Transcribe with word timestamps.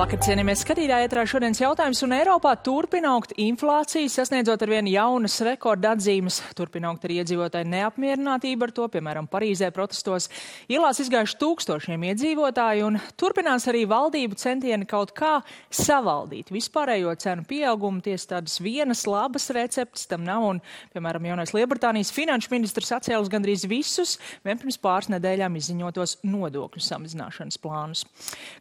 Labvakar, 0.00 0.22
cienījamies 0.24 0.62
skatītāji, 0.64 1.04
ietrā 1.04 1.22
šodienas 1.28 1.58
jautājums, 1.60 1.98
un 2.06 2.14
Eiropā 2.16 2.54
turpina 2.64 3.10
augt 3.12 3.34
inflācija, 3.36 4.08
sasniedzot 4.08 4.62
ar 4.64 4.70
vien 4.72 4.86
jaunas 4.88 5.34
rekorda 5.44 5.90
atzīmes. 5.92 6.38
Turpina 6.56 6.88
augt 6.88 7.02
arī 7.04 7.18
iedzīvotāju 7.20 7.68
neapmierinātība 7.68 8.64
ar 8.64 8.72
to, 8.72 8.86
piemēram, 8.94 9.28
Parīzē 9.28 9.68
protestos. 9.76 10.30
Ielās 10.72 11.02
izgājuši 11.04 11.36
tūkstošiem 11.42 12.06
iedzīvotāju, 12.14 12.86
un 12.88 12.96
turpinās 13.20 13.68
arī 13.68 13.82
valdību 13.90 14.38
centieni 14.40 14.88
kaut 14.88 15.12
kā 15.12 15.34
savaldīt 15.68 16.48
vispārējo 16.48 17.12
cenu 17.20 17.44
pieaugumu. 17.52 18.00
Tiesa 18.08 18.38
tādas 18.38 18.56
vienas 18.64 19.04
labas 19.04 19.50
receptes 19.52 20.08
tam 20.08 20.24
nav, 20.24 20.48
un, 20.54 20.62
piemēram, 20.96 21.28
jaunais 21.28 21.52
Lielbritānijas 21.52 22.14
finanšu 22.16 22.54
ministrs 22.54 22.94
atcēlis 22.96 23.28
gandrīz 23.36 23.68
visus 23.68 24.16
vien 24.48 24.64
pirms 24.64 24.80
pāris 24.80 25.12
nedēļām 25.12 25.60
izziņotos 25.60 26.22
nodokļu 26.24 26.88
samazināšanas 26.88 27.60
plānus. 27.60 28.08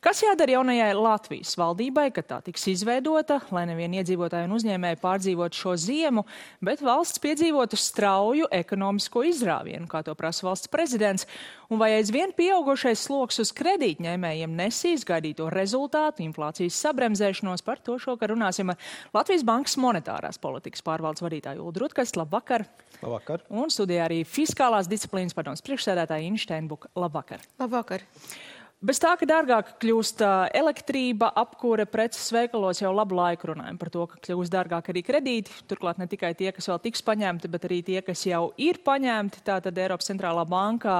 Kas 0.03 0.25
jādara 0.27 0.59
jaunajai 0.59 0.91
Latvijas 1.29 1.59
valdībai, 1.61 2.07
ka 2.09 2.23
tā 2.25 2.39
tiks 2.41 2.63
izveidota, 2.71 3.35
lai 3.53 3.67
nevien 3.69 3.93
iedzīvotāji 3.99 4.47
un 4.47 4.55
uzņēmēji 4.55 4.97
pārdzīvotu 4.97 5.59
šo 5.59 5.75
ziemu, 5.77 6.23
bet 6.65 6.81
valsts 6.81 7.21
piedzīvotu 7.21 7.77
strauju 7.77 8.47
ekonomisko 8.49 9.21
izrāvienu, 9.29 9.85
kā 9.85 10.01
to 10.01 10.15
prasa 10.17 10.47
valsts 10.47 10.71
prezidents, 10.73 11.27
un 11.69 11.77
vai 11.77 11.91
aizvien 11.99 12.33
pieaugušais 12.33 13.05
sloks 13.05 13.43
uz 13.45 13.53
kredītņēmējiem 13.61 14.57
nesīs 14.57 15.05
gaidīto 15.05 15.51
rezultātu, 15.53 16.25
inflācijas 16.25 16.81
sabremzēšanos. 16.81 17.61
Par 17.61 17.77
to 17.77 18.01
šokar 18.01 18.33
runāsim 18.33 18.73
ar 18.73 18.81
Latvijas 19.13 19.45
Bankas 19.45 19.77
monetārās 19.77 20.41
politikas 20.41 20.81
pārvaldes 20.81 21.21
vadītāju 21.21 21.61
Uldu 21.61 21.85
Rutkastu. 21.85 22.23
Labvakar! 22.23 22.65
Labvakar! 23.03 23.45
Un 23.53 23.69
studijā 23.69 24.09
arī 24.09 24.23
fiskālās 24.25 24.89
disciplīnas 24.89 25.37
padomas 25.37 25.61
priekšsēdētāja 25.61 26.25
Inšteinbuka. 26.33 26.89
Labvakar! 26.97 27.45
Labvakar! 27.61 28.09
Bez 28.79 28.95
tā, 28.95 29.09
ka 29.19 29.27
dārgāk 29.27 29.73
kļūst 29.81 30.21
elektrība, 30.55 31.27
apkūre, 31.41 31.83
preces 31.91 32.29
veikalos 32.31 32.79
jau 32.79 32.93
labu 32.95 33.17
laiku 33.17 33.49
runājam 33.49 33.75
par 33.75 33.89
to, 33.91 34.05
ka 34.07 34.21
kļūst 34.23 34.53
dārgāk 34.53 34.87
arī 34.93 35.01
kredīti. 35.03 35.51
Turklāt 35.67 35.99
ne 35.99 36.07
tikai 36.07 36.29
tie, 36.39 36.47
kas 36.55 36.69
vēl 36.71 36.79
tiks 36.85 37.03
paņemti, 37.03 37.51
bet 37.51 37.67
arī 37.67 37.81
tie, 37.83 37.97
kas 38.07 38.23
jau 38.23 38.53
ir 38.55 38.79
paņemti. 38.85 39.43
Tātad 39.49 39.81
Eiropas 39.83 40.07
centrālā 40.07 40.45
banka 40.47 40.93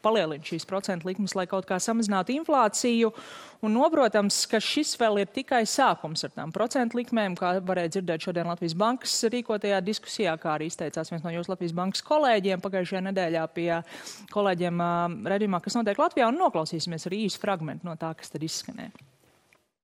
palielina 0.00 0.40
šīs 0.40 0.64
procentu 0.70 1.10
likmes, 1.10 1.36
lai 1.36 1.44
kaut 1.50 1.68
kā 1.68 1.76
samazinātu 1.76 2.32
inflāciju. 2.38 3.12
Un 3.58 3.74
noprotams, 3.74 4.38
ka 4.46 4.60
šis 4.62 4.92
vēl 4.96 5.24
ir 5.24 5.30
tikai 5.34 5.64
sākums 5.66 6.22
ar 6.24 6.30
tām 6.32 6.52
procentu 6.54 6.96
likmēm, 7.00 7.34
kā 7.36 7.56
varēja 7.66 7.96
dzirdēt 7.96 8.24
šodien 8.24 8.46
Latvijas 8.46 8.76
bankas 8.78 9.18
rīkotajā 9.34 9.80
diskusijā, 9.82 10.36
kā 10.38 10.52
arī 10.54 10.68
izteicās 10.70 11.10
viens 11.10 11.26
no 11.26 11.32
jūsu 11.34 11.50
Latvijas 11.50 11.74
bankas 11.74 12.04
kolēģiem 12.06 12.62
pagājušajā 12.62 13.02
nedēļā 13.08 13.42
pie 13.56 13.68
kolēģiem 14.30 14.84
uh, 14.84 15.16
redzījumā, 15.34 15.60
kas 15.64 15.74
notiek 15.74 15.98
Latvijā, 15.98 16.30
un 16.30 16.38
noklausīsimies 16.38 17.08
arī 17.10 17.17
īsu 17.26 17.40
fragmentu 17.42 17.88
no 17.88 17.96
tā, 18.00 18.14
kas 18.18 18.32
tad 18.34 18.44
izskanēja. 18.46 19.08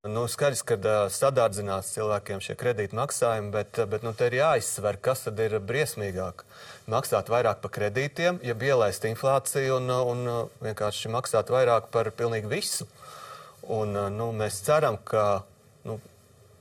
Nu, 0.05 0.27
skaidrs, 0.29 0.61
ka 0.69 0.77
uh, 0.77 1.07
sadārdzinās 1.09 1.95
cilvēkiem 1.95 2.43
šie 2.45 2.59
kredīti 2.61 2.97
maksājumi, 2.99 3.49
bet, 3.55 3.79
bet 3.89 4.03
nu, 4.05 4.11
te 4.13 4.27
ir 4.29 4.37
jāizsver, 4.37 4.99
kas 5.01 5.25
tad 5.25 5.41
ir 5.41 5.57
briesmīgāk. 5.65 6.45
Maksāt 6.93 7.33
vairāk 7.33 7.63
par 7.63 7.73
kredītiem, 7.73 8.37
ja 8.45 8.53
ielaist 8.53 9.07
inflāciju 9.09 9.79
un, 9.79 9.89
un 10.13 10.27
vienkārši 10.61 11.09
maksāt 11.15 11.49
vairāk 11.55 11.89
par 11.95 12.13
pilnīgi 12.13 12.53
visu. 12.53 12.85
Un, 13.65 13.97
nu, 14.13 14.29
mēs 14.37 14.61
ceram, 14.67 15.01
ka 15.09 15.47
nu, 15.89 15.97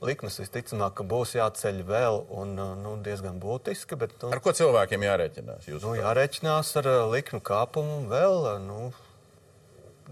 likmes 0.07 0.39
visticamāk 0.39 1.03
būs 1.03 1.35
jāceļ 1.35 1.83
vēl 1.88 2.23
un 2.31 2.55
nu, 2.55 2.95
diezgan 3.03 3.44
būtiski. 3.44 3.99
Bet, 3.99 4.16
nu, 4.23 4.31
ar 4.31 4.39
ko 4.44 4.55
cilvēkiem 4.55 5.03
jārēķinās? 5.03 5.67
Nu, 5.83 5.97
jārēķinās 5.99 6.71
ar 6.79 6.94
likmu 7.11 7.44
kāpumu 7.44 8.05
vēl. 8.11 8.53
Nu, 8.63 8.94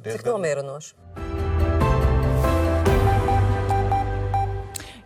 diezgan... 0.03 0.21
Cik 0.21 0.31
nomierinoši? 0.31 0.95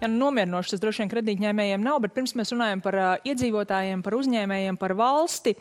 Ja, 0.01 0.07
nu, 0.07 0.19
nomierinoši 0.19 0.75
tas 0.75 0.81
droši 0.83 1.03
vien 1.03 1.11
kredītņēmējiem 1.11 1.83
nav, 1.83 2.01
bet 2.03 2.13
pirms 2.15 2.35
mēs 2.37 2.51
runājam 2.53 2.81
par 2.83 2.97
uh, 2.99 3.11
iedzīvotājiem, 3.25 4.03
par 4.05 4.17
uzņēmējiem, 4.19 4.77
par 4.77 4.93
valsti, 4.99 5.55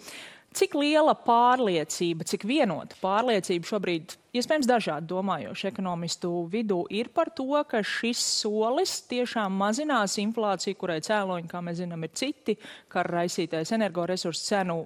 cik 0.54 0.76
liela 0.78 1.14
pārliecība, 1.18 2.26
cik 2.28 2.46
vienota 2.46 2.98
pārliecība 3.00 3.70
šobrīd 3.70 4.14
iespējams 4.36 4.68
dažādi 4.70 5.10
domājoši 5.10 5.68
ekonomistu 5.70 6.32
vidū 6.52 6.82
ir 6.94 7.10
par 7.14 7.32
to, 7.34 7.48
ka 7.70 7.82
šis 7.86 8.22
solis 8.42 9.00
tiešām 9.10 9.54
mazinās 9.64 10.18
inflāciju, 10.22 10.78
kurai 10.78 11.00
cēloņi, 11.04 11.50
kā 11.50 11.62
mēs 11.64 11.80
zinām, 11.82 12.06
ir 12.06 12.14
citi, 12.14 12.58
kā 12.92 13.06
raisītais 13.06 13.74
energoresursu 13.74 14.50
cenu 14.50 14.82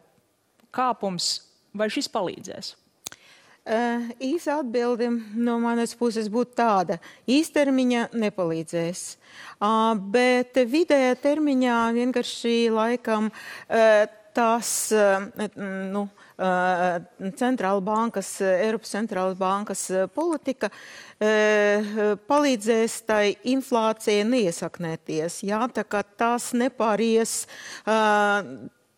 kāpums, 0.74 1.32
vai 1.76 1.90
šis 1.92 2.12
palīdzēs? 2.12 2.76
Uh, 3.68 4.06
īsa 4.24 4.58
atbilde 4.62 5.10
no 5.36 5.58
manas 5.60 5.92
puses 5.98 6.30
būtu 6.32 6.56
tāda. 6.56 6.96
Īstermiņā 7.28 8.06
nepalīdzēs, 8.16 9.02
uh, 9.60 9.92
bet 10.14 10.56
vidējā 10.56 11.18
termiņā 11.20 11.80
vienkārši 11.98 12.54
laikam 12.72 13.28
uh, 13.28 14.06
tās 14.38 14.72
nu, 15.58 16.06
Eh, 16.38 16.96
centrāla 17.34 17.82
bankas, 17.82 18.28
Eiropas 18.46 18.92
centrāla 18.94 19.34
bankas 19.34 19.80
eh, 19.90 20.04
politika 20.06 20.68
eh, 21.18 21.88
palīdzēs 22.30 22.94
tai 23.08 23.32
inflācijai 23.50 24.22
neiesaknēties. 24.28 25.40
Jā, 25.48 25.64
tā 25.74 25.82
kā 25.82 26.04
tās 26.06 26.52
nepāries 26.54 27.40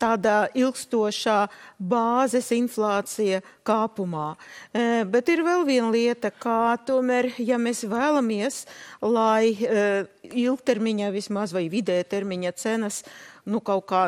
tādā 0.01 0.39
ilgstošā 0.57 1.39
bāzes 1.79 2.51
inflācija 2.57 3.43
kāpumā. 3.67 4.33
E, 4.73 5.05
bet 5.11 5.29
ir 5.33 5.45
vēl 5.47 5.67
viena 5.69 5.91
lieta, 5.93 6.33
kā 6.33 6.77
tomēr, 6.87 7.33
ja 7.39 7.61
mēs 7.61 7.85
vēlamies, 7.89 8.65
lai 9.05 9.53
e, 9.53 9.85
ilgtermiņā 10.31 11.13
vismaz 11.15 11.55
vai 11.57 11.69
vidē 11.73 12.01
termiņa 12.09 12.57
cenas 12.57 13.05
nu, 13.45 13.61
kaut 13.61 13.87
kā 13.91 14.05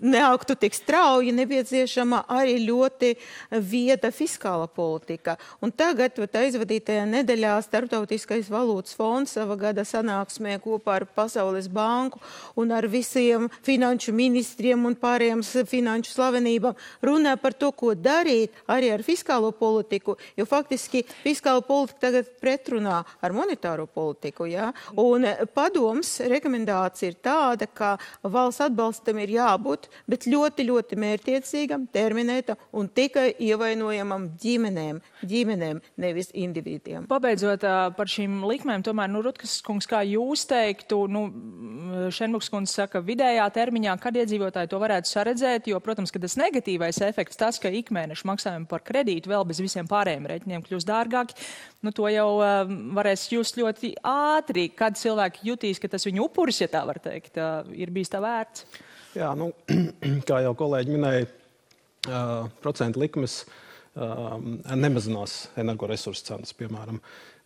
neaugtu 0.00 0.54
tik 0.58 0.74
strauji, 0.74 1.32
nepieciešama 1.34 2.24
arī 2.32 2.58
ļoti 2.64 3.14
vieda 3.64 4.10
fiskāla 4.14 4.66
politika. 4.68 5.36
Un 5.64 5.72
tagad, 5.72 6.18
aizvadītajā 6.18 7.04
nedēļā, 7.08 7.54
Startautiskais 7.64 8.50
valūtas 8.52 8.96
fonds 8.96 9.34
sava 9.36 9.56
gada 9.58 9.84
sanāksmē 9.86 10.58
kopā 10.62 10.98
ar 11.00 11.06
Pasaules 11.14 11.68
banku 11.72 12.20
un 12.60 12.72
ar 12.74 12.86
visiem 12.90 13.48
finanšu 13.64 14.12
ministriem 14.14 14.84
un 14.84 14.96
pārējiem 14.98 15.42
finanšu 15.68 16.12
slavenībām 16.12 16.76
runā 17.04 17.36
par 17.40 17.56
to, 17.56 17.70
ko 17.72 17.94
darīt 17.94 18.54
arī 18.70 18.92
ar 18.94 19.04
fiskālo 19.06 19.52
politiku, 19.56 20.16
jo 20.36 20.46
faktiski 20.48 21.04
fiskāla 21.22 21.64
politika 21.64 22.08
tagad 22.08 22.30
pretrunā 22.40 23.00
ar 23.04 23.34
monetāro 23.36 23.86
politiku. 23.86 24.46
Ja? 24.50 24.72
Un 25.00 25.26
padoms 25.54 26.18
rekomendācija 26.28 27.12
ir 27.12 27.18
tāda, 27.24 27.68
ka 27.70 27.94
valsts 28.22 28.64
atbalstam 28.66 29.20
ir 29.22 29.36
jābūt 29.38 29.63
jābūt, 29.64 29.88
bet 30.06 30.26
ļoti, 30.28 30.66
ļoti 30.68 30.98
mērķiecīgam, 31.00 31.88
terminētam 31.92 32.56
un 32.72 32.88
tikai 32.88 33.34
ievainojamam 33.40 34.28
ģimenēm, 34.40 35.00
ģimenēm 35.24 35.80
nevis 35.96 36.30
individiem. 36.34 37.06
Pabeidzot 37.08 37.64
par 37.96 38.06
šīm 38.06 38.44
likmēm, 38.44 38.84
tomēr, 38.84 39.08
nu, 39.10 39.22
Rutkas 39.24 39.60
kungs, 39.64 39.86
kā 39.86 40.02
jūs 40.04 40.46
teiktu, 40.50 41.06
nu, 41.08 41.24
Šenbuks 42.14 42.50
kungs 42.52 42.74
saka, 42.74 43.00
vidējā 43.04 43.46
termiņā, 43.54 43.96
kad 44.02 44.16
iedzīvotāji 44.16 44.70
to 44.70 44.80
varētu 44.82 45.08
saredzēt, 45.08 45.68
jo, 45.70 45.80
protams, 45.80 46.12
ka 46.12 46.20
tas 46.22 46.36
negatīvais 46.40 47.00
efekts, 47.06 47.38
tas, 47.40 47.60
ka 47.62 47.72
ikmēneša 47.72 48.28
maksājumi 48.28 48.68
par 48.70 48.84
kredītu 48.84 49.32
vēl 49.32 49.46
bez 49.48 49.62
visiem 49.64 49.88
pārējiem 49.90 50.28
rēķiniem 50.30 50.64
kļūst 50.66 50.88
dārgāki, 50.88 51.38
nu, 51.84 51.92
to 51.94 52.08
jau 52.10 52.28
uh, 52.38 52.64
varēs 52.96 53.26
just 53.32 53.58
ļoti 53.60 53.94
ātri, 54.08 54.70
kad 54.76 54.96
cilvēki 54.98 55.44
jutīs, 55.50 55.80
ka 55.82 55.90
tas 55.92 56.06
viņu 56.08 56.26
upuris, 56.28 56.62
ja 56.64 56.70
tā 56.72 56.84
var 56.88 57.00
teikt, 57.04 57.36
uh, 57.36 57.62
ir 57.76 57.92
bijis 57.94 58.12
tā 58.12 58.22
vērts. 58.24 58.64
Jā, 59.14 59.30
nu, 59.38 59.52
kā 60.28 60.40
jau 60.46 60.54
kolēģi 60.58 60.96
minēja, 60.96 61.28
uh, 62.08 62.48
procentu 62.64 63.04
likmes 63.04 63.42
uh, 63.44 64.34
nemazinās 64.74 65.36
energoresursu 65.60 66.26
cenas, 66.32 66.56
piemēram. 66.56 66.98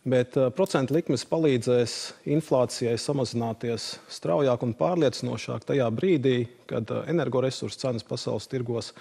Bet 0.09 0.37
uh, 0.39 0.47
procentu 0.55 0.95
likmes 0.95 1.25
palīdzēs 1.27 1.95
inflācijai 2.31 2.95
samazināties 2.97 3.91
straujāk 4.09 4.63
un 4.63 4.73
pārliecinošāk 4.79 5.67
tajā 5.67 5.89
brīdī, 5.91 6.37
kad 6.71 6.89
uh, 6.95 7.03
energoresursu 7.11 7.83
cenas 7.83 8.07
pasaules 8.07 8.47
tirgos, 8.49 8.93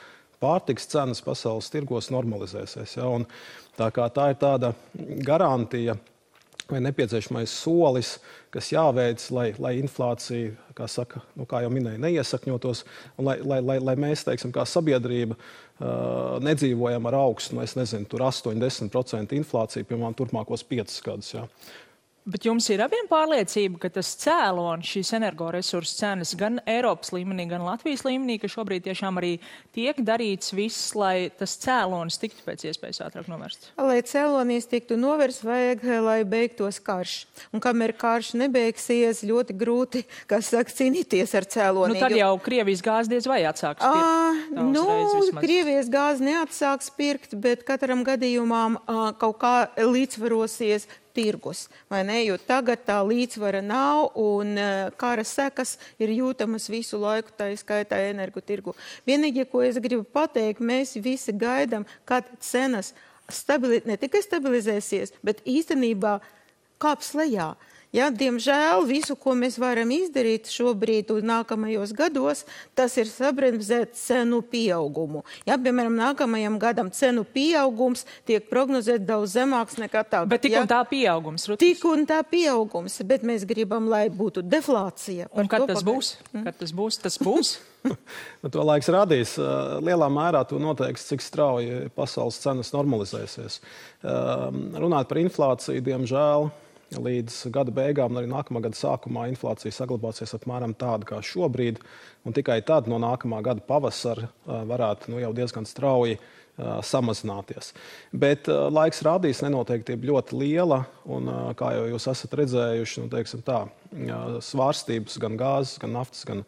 pārtiks 0.42 0.88
cenas 0.90 1.22
pasaules 1.24 1.70
tirgos 1.72 2.12
normalizēsies. 2.14 2.98
Ja? 2.98 3.08
Un 3.10 3.26
tā, 3.78 3.90
tā 3.90 4.30
ir 4.32 4.38
tāda 4.40 4.72
garantija 5.26 5.98
vai 6.68 6.82
nepieciešamais 6.84 7.52
solis, 7.62 8.18
kas 8.52 8.68
jāveic, 8.74 9.22
lai, 9.32 9.46
lai 9.60 9.72
inflācija, 9.80 10.52
kā, 10.76 10.88
saka, 10.90 11.22
nu, 11.38 11.46
kā 11.48 11.62
jau 11.64 11.70
minēju, 11.72 12.00
neiesakņotos, 12.04 12.82
un 13.16 13.30
lai, 13.30 13.38
lai, 13.40 13.60
lai, 13.64 13.78
lai 13.80 13.94
mēs, 13.96 14.26
teiksim, 14.28 14.52
kā 14.52 14.66
sabiedrība, 14.68 15.38
uh, 15.38 16.36
nedzīvojam 16.44 17.08
ar 17.08 17.16
augstu, 17.22 17.56
nu, 17.56 17.64
nezinu, 17.64 18.08
8-10% 18.12 19.36
inflāciju, 19.40 19.88
piemēram, 19.88 20.16
turpmākos 20.18 20.66
5 20.68 20.98
gadus. 21.08 21.32
Ja. 21.38 21.46
Bet 22.28 22.44
jums 22.44 22.66
ir 22.68 22.82
abiem 22.84 23.06
pārliecība, 23.08 23.78
ka 23.80 23.88
tas 23.92 24.10
cēlonis, 24.20 24.90
šīs 24.92 25.14
energoresursu 25.16 25.94
cenas 25.96 26.34
gan 26.36 26.58
Eiropas 26.68 27.08
līmenī, 27.14 27.46
gan 27.48 27.62
Latvijas 27.64 28.02
līmenī, 28.04 28.36
ka 28.42 28.50
šobrīd 28.52 28.84
tiešām 28.84 29.16
arī 29.16 29.30
tiek 29.72 29.96
darīts 30.04 30.52
viss, 30.52 30.90
lai 30.98 31.30
tas 31.38 31.54
cēlonis 31.62 32.20
tiktu 32.20 32.44
pēc 32.44 32.66
iespējas 32.68 33.00
ātrāk 33.06 33.30
novērsts? 33.32 33.70
Lai 33.80 34.02
cēlonis 34.04 34.68
tiktu 34.68 34.98
novērsts, 35.00 35.46
vajag, 35.48 35.86
lai 36.04 36.18
beigtos 36.28 36.82
karš. 36.84 37.16
Un 37.56 37.64
kamēr 37.64 37.94
karš 37.96 38.34
nebeigsies, 38.42 39.24
ļoti 39.24 39.56
grūti, 39.56 40.04
kas 40.28 40.52
saka, 40.52 40.76
cīnīties 40.82 41.32
ar 41.38 41.48
cēloni. 41.48 41.96
Nu, 41.96 42.04
tad 42.04 42.18
jau 42.18 42.34
Krievijas 42.44 42.84
gāzi 42.84 43.14
diez 43.14 43.30
vai 43.30 43.40
atsāks 43.48 43.80
pirkt. 43.80 44.04
À, 44.04 44.62
nu, 44.68 44.86
Krievijas 45.40 45.88
gāzi 45.88 46.28
neatsāks 46.28 46.92
pirkt, 46.92 47.38
bet 47.40 47.64
katram 47.64 48.04
gadījumam 48.04 48.82
à, 48.84 49.10
kaut 49.16 49.40
kā 49.40 49.56
līdzvarosies 49.80 50.90
tirgus. 51.18 51.66
Jo 52.22 52.38
tagad 52.46 52.84
tā 52.86 53.00
līdzsvara 53.02 53.62
nav 53.64 54.14
un 54.18 54.54
uh, 54.54 54.94
kara 55.00 55.26
sekas 55.26 55.76
ir 55.98 56.14
jūtamas 56.14 56.70
visu 56.70 57.00
laiku, 57.02 57.34
tā 57.34 57.50
izskaitā 57.54 57.98
energotirgu. 58.12 58.76
Vienīgie, 59.08 59.48
ko 59.50 59.64
es 59.66 59.80
gribu 59.82 60.06
pateikt, 60.06 60.62
mēs 60.62 60.94
visi 61.02 61.34
gaidām, 61.34 61.86
kad 62.08 62.28
cenas 62.40 62.94
stabili 63.28 63.82
ne 63.88 63.98
tikai 64.00 64.22
stabilizēsies, 64.24 65.16
bet 65.24 65.42
īstenībā 65.48 66.18
kāps 66.82 67.12
lejā. 67.18 67.52
Ja, 67.94 68.10
diemžēl 68.12 68.82
visu, 68.84 69.14
ko 69.16 69.32
mēs 69.38 69.56
varam 69.60 69.88
izdarīt 69.94 70.50
šobrīd 70.52 71.08
un 71.14 71.24
nākamajos 71.30 71.94
gados, 71.96 72.42
tas 72.76 72.96
ir 73.00 73.08
sabremzēt 73.08 73.96
cenu 73.96 74.42
pieaugumu. 74.44 75.22
Ja, 75.48 75.56
piemēram, 75.56 75.96
nākamajam 75.96 76.58
gadam 76.60 76.92
cenu 76.92 77.24
pieaugums 77.24 78.04
tiek 78.28 78.44
prognozēts 78.50 79.08
daudz 79.08 79.38
zemāks 79.38 79.80
nekā 79.80 80.04
tagad. 80.04 80.28
Bet 80.34 80.44
tik 80.44 80.58
ja? 80.58 80.66
un 80.66 80.68
tā 80.68 80.82
pieaugums, 80.90 81.48
Rutis. 81.48 81.64
Tik 81.64 81.88
un 81.88 82.04
tā 82.08 82.20
pieaugums, 82.28 83.00
bet 83.08 83.24
mēs 83.24 83.48
gribam, 83.48 83.88
lai 83.88 84.06
būtu 84.12 84.44
deflācija. 84.44 85.32
Un 85.32 85.48
kad 85.48 85.64
tas, 85.70 85.80
būs? 85.86 86.18
Mm. 86.34 86.44
kad 86.44 86.60
tas 86.60 86.76
būs? 86.76 87.00
Tas 87.08 87.16
būs? 87.24 87.56
nu, 88.42 88.50
to 88.52 88.64
laiks 88.66 88.88
radīs. 88.92 89.34
Lielā 89.84 90.08
mērā 90.12 90.44
to 90.48 90.60
noteiks, 90.62 91.06
cik 91.10 91.24
strauji 91.24 91.88
pasaules 91.96 92.38
cenas 92.42 92.72
normalizēsies. 92.74 93.60
Runāt 94.04 95.10
par 95.10 95.20
inflāciju, 95.22 95.84
diemžēl 95.88 96.50
līdz 96.96 97.36
gada 97.52 97.72
beigām, 97.74 98.16
arī 98.16 98.30
nākamā 98.30 98.62
gada 98.64 98.78
sākumā 98.78 99.26
inflācija 99.32 99.74
saglabāsies 99.74 100.34
apmēram 100.38 100.74
tāda 100.78 101.08
kā 101.08 101.20
šobrīd. 101.24 101.82
Tikai 102.34 102.60
tad 102.66 102.88
no 102.88 102.98
nākamā 103.02 103.40
gada 103.44 103.64
pavasara 103.64 104.28
varētu 104.46 105.12
nu, 105.12 105.20
jau 105.22 105.32
diezgan 105.36 105.68
strauji 105.68 106.18
samazināties. 106.58 107.70
Bet 108.12 108.48
laiks 108.48 109.02
rādīs, 109.06 109.42
nenoteiktība 109.44 110.10
ļoti 110.10 110.38
liela. 110.40 110.82
Un, 111.08 111.30
kā 111.58 111.70
jau 111.76 111.84
jūs 111.92 112.08
esat 112.10 112.34
redzējuši, 112.40 113.04
nu, 113.04 113.42
tā, 113.46 113.60
svārstības 114.44 115.18
gan 115.22 115.36
gāzes, 115.40 115.78
gan 115.80 115.94
naftas, 115.96 116.24
gan, 116.28 116.42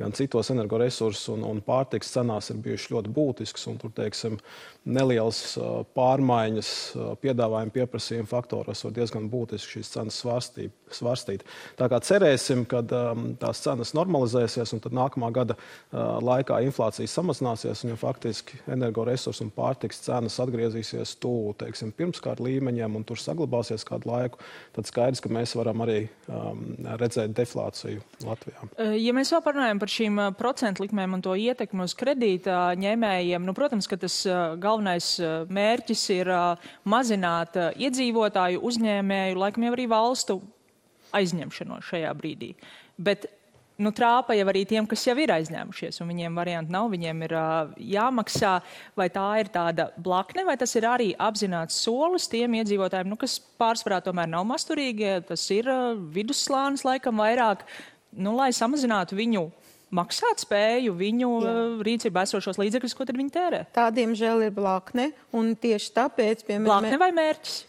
gan 0.00 0.12
citos 0.16 0.50
energoresursu 0.52 1.34
un, 1.34 1.44
un 1.44 1.60
pārtiks 1.64 2.12
cenās 2.14 2.50
ir 2.50 2.60
bijušas 2.64 2.92
ļoti 2.94 3.12
būtiskas. 3.16 3.66
Tur, 3.80 3.92
teiksim, 3.96 4.38
nelielas 4.86 5.58
pārmaiņas 5.96 6.70
piedāvājuma 7.22 7.74
pieprasījuma 7.74 8.30
faktoros 8.30 8.84
var 8.86 8.94
diezgan 8.96 9.28
būtiski 9.32 9.76
šīs 9.76 9.92
cenas 9.96 10.20
svārstīt. 10.22 10.72
svārstīt. 10.94 11.42
Tā 11.76 11.88
kā 11.90 11.98
cerēsim, 12.00 12.64
ka 12.70 12.82
tās 13.40 13.62
cenas 13.64 13.92
normalizēsies 13.96 14.72
un 14.76 14.82
tad 14.84 14.94
nākamā 14.96 15.32
gada 15.34 15.56
laikā 15.92 16.60
inflācija 16.64 17.10
samazināsies 17.10 17.84
un 17.84 17.92
ja 17.94 17.98
faktiski 18.00 18.60
energoresursu 18.70 19.44
un 19.44 19.50
pārtiks 19.50 20.04
cenas 20.06 20.38
atgriezīsies 20.40 21.16
tuvu 21.20 21.54
pirmskārt 21.96 22.40
līmeņiem 22.40 22.96
un 22.96 23.04
tur 23.04 23.18
saglabāsies 23.18 23.84
kādu 23.86 24.10
laiku, 24.12 24.38
tad 24.76 24.86
skaidrs, 24.86 25.20
ka 25.20 25.32
mēs 25.32 25.56
varam 25.58 25.82
arī 25.84 26.06
um, 26.28 26.85
redzēt 27.00 27.34
deflāciju 27.36 28.02
Latvijā. 28.26 28.66
Ja 29.00 29.14
mēs 29.16 29.32
vēl 29.34 29.42
parunājam 29.44 29.80
par 29.82 29.92
šīm 29.92 30.20
procentu 30.38 30.84
likmēm 30.84 31.16
un 31.18 31.24
to 31.24 31.34
ietekmi 31.38 31.84
uz 31.86 31.94
kredīta 31.98 32.72
ņēmējiem, 32.78 33.46
nu, 33.46 33.54
protams, 33.56 33.88
ka 33.90 33.98
tas 34.00 34.20
galvenais 34.62 35.12
mērķis 35.50 36.04
ir 36.16 36.32
mazināt 36.88 37.58
iedzīvotāju, 37.74 38.62
uzņēmēju, 38.70 39.40
laikam 39.42 39.66
jau 39.66 39.74
arī 39.76 39.88
valstu 39.90 40.40
aizņemšanos 41.16 41.90
šajā 41.90 42.12
brīdī. 42.18 42.54
Bet 42.96 43.28
nu, 43.82 43.92
trāpa 43.96 44.36
jau 44.36 44.46
arī 44.50 44.64
tiem, 44.68 44.86
kas 44.88 45.04
jau 45.06 45.16
ir 45.20 45.32
aizņēmušies, 45.34 46.00
un 46.02 46.10
viņiem 46.12 46.38
variantu 46.38 46.74
nav, 46.74 46.88
viņiem 46.92 47.26
ir 47.26 47.34
uh, 47.36 47.74
jāmaksā. 47.96 48.54
Vai 48.98 49.08
tā 49.12 49.26
ir 49.42 49.50
tāda 49.52 49.90
blakne, 50.00 50.46
vai 50.48 50.56
tas 50.60 50.72
ir 50.78 50.88
arī 50.88 51.10
apzināts 51.20 51.78
solis 51.84 52.28
tiem 52.32 52.58
iedzīvotājiem, 52.60 53.12
nu, 53.12 53.20
kas 53.20 53.38
pārsvarā 53.60 54.00
tomēr 54.04 54.30
nav 54.32 54.46
masturīgie, 54.48 55.18
tas 55.28 55.44
ir 55.54 55.70
uh, 55.72 55.92
vidusslānis 56.14 56.86
laikam 56.86 57.22
vairāk, 57.22 57.66
nu, 58.16 58.36
lai 58.38 58.52
samazinātu 58.56 59.18
viņu 59.18 59.48
maksāt 59.94 60.42
spēju 60.42 60.96
viņu 60.98 61.30
Jā. 61.44 61.54
rīcībā 61.86 62.24
esošos 62.26 62.58
līdzekļus, 62.58 62.96
ko 62.96 63.06
tad 63.06 63.18
viņi 63.20 63.32
tērē. 63.34 63.62
Tā, 63.76 63.86
diemžēl, 63.94 64.48
ir 64.48 64.54
blakne, 64.56 65.12
un 65.36 65.54
tieši 65.54 65.92
tāpēc, 65.96 66.42
piemēram, 66.48 66.68
blakne 66.72 67.00
vai 67.00 67.12
mērķis? 67.14 67.60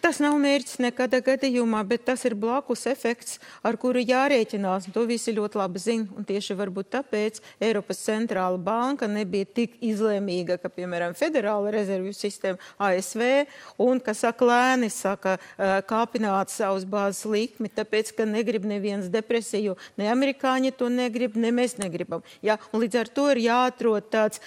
Tas 0.00 0.16
nav 0.22 0.36
mērķis 0.40 0.78
nekādā 0.80 1.20
gadījumā, 1.24 1.82
bet 1.88 2.06
tas 2.08 2.24
ir 2.24 2.34
blakus 2.38 2.86
efekts, 2.88 3.36
ar 3.66 3.76
kuru 3.80 4.00
jārēķinās. 4.00 4.88
To 4.94 5.04
visi 5.08 5.34
ļoti 5.36 5.60
labi 5.60 5.82
zina. 5.82 6.06
Un 6.16 6.24
tieši 6.28 6.56
varbūt 6.56 6.88
tāpēc 6.94 7.40
Eiropas 7.60 8.00
centrāla 8.06 8.56
banka 8.56 9.08
nebija 9.10 9.48
tik 9.58 9.76
izlēmīga, 9.84 10.58
ka, 10.62 10.72
piemēram, 10.72 11.16
Federāla 11.18 11.72
rezervju 11.74 12.14
sistēma 12.16 12.72
ASV 12.88 13.24
un, 13.84 14.00
kas 14.04 14.24
saka, 14.24 14.48
lēni 14.48 14.88
saka, 14.92 15.36
kāpināt 15.90 16.52
savus 16.54 16.88
bāzes 16.88 17.26
likmi, 17.28 17.68
tāpēc, 17.68 18.14
ka 18.16 18.28
negrib 18.28 18.64
neviens 18.68 19.12
depresiju. 19.12 19.76
Ne 20.00 20.08
amerikāņi 20.12 20.72
to 20.78 20.88
negrib, 20.92 21.36
ne 21.36 21.52
mēs 21.54 21.76
negribam. 21.80 22.24
Ja? 22.42 22.56
Un 22.72 22.86
līdz 22.86 23.02
ar 23.04 23.12
to 23.12 23.28
ir 23.34 23.44
jāatrod 23.50 24.08
tāds 24.12 24.40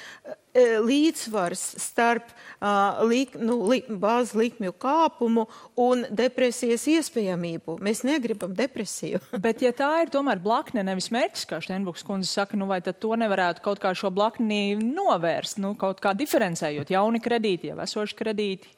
līdzsvars 0.60 1.62
starp 1.80 2.28
uh, 2.32 3.00
lik, 3.08 3.38
nu, 3.40 3.58
li, 3.72 3.82
bāzes 3.88 4.34
likmju 4.38 4.74
kāpumu 4.82 5.46
un 5.80 6.04
depresijas 6.12 6.84
iespējamību. 6.92 7.78
Mēs 7.84 8.04
negribam 8.08 8.54
depresiju. 8.58 9.22
Bet, 9.46 9.64
ja 9.64 9.72
tā 9.76 9.92
ir 10.04 10.12
tomēr 10.14 10.42
blakne, 10.44 10.84
nevis 10.88 11.12
mērķis, 11.14 11.48
kā 11.50 11.62
Steinbuks 11.64 12.04
kundze 12.08 12.32
saka, 12.32 12.60
nu 12.60 12.68
vai 12.72 12.82
tad 12.84 13.00
to 13.04 13.16
nevarētu 13.16 13.64
kaut 13.66 13.82
kā 13.84 13.94
šo 13.96 14.12
blakni 14.14 14.76
novērst, 14.82 15.62
nu 15.64 15.74
kaut 15.80 16.04
kā 16.04 16.16
diferencējot 16.18 16.92
jauni 16.92 17.24
kredīti, 17.24 17.72
jau 17.72 17.80
esoši 17.86 18.20
kredīti? 18.20 18.78